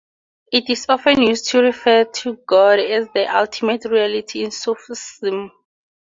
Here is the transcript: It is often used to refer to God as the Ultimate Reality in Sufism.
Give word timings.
It 0.51 0.67
is 0.71 0.87
often 0.89 1.21
used 1.21 1.49
to 1.49 1.59
refer 1.61 2.05
to 2.05 2.35
God 2.47 2.79
as 2.79 3.07
the 3.13 3.27
Ultimate 3.27 3.85
Reality 3.85 4.43
in 4.43 4.49
Sufism. 4.49 5.51